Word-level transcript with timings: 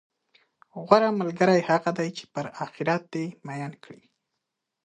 غوره 0.85 1.09
ملګری 1.19 1.59
هغه 1.69 1.91
دی، 1.97 2.09
چې 2.17 2.23
پر 2.33 2.45
اخرت 2.65 3.03
دې 3.13 3.25
میین 3.45 3.73
کړي، 3.83 4.03